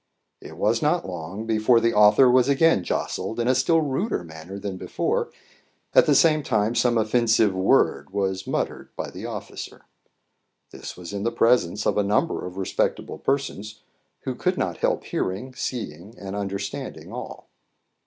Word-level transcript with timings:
It 0.41 0.57
was 0.57 0.81
not 0.81 1.07
long 1.07 1.45
before 1.45 1.79
the 1.79 1.93
author 1.93 2.27
was 2.27 2.49
again 2.49 2.83
jostled 2.83 3.39
in 3.39 3.47
a 3.47 3.53
still 3.53 3.81
ruder 3.81 4.23
manner 4.23 4.57
than 4.57 4.75
before 4.75 5.29
at 5.93 6.07
the 6.07 6.15
same 6.15 6.41
time 6.41 6.73
some 6.73 6.97
offensive 6.97 7.53
word 7.53 8.09
was 8.09 8.47
muttered 8.47 8.89
by 8.95 9.11
the 9.11 9.27
officer. 9.27 9.85
This 10.71 10.97
was 10.97 11.13
in 11.13 11.21
the 11.21 11.31
presence 11.31 11.85
of 11.85 11.99
a 11.99 12.03
number 12.03 12.47
of 12.47 12.57
respectable 12.57 13.19
persons, 13.19 13.81
who 14.21 14.33
could 14.33 14.57
not 14.57 14.77
help 14.77 15.03
hearing, 15.03 15.53
seeing, 15.53 16.15
and 16.17 16.35
understanding 16.35 17.13
all. 17.13 17.47